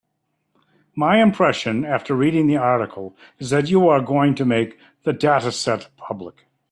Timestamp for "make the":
4.45-5.13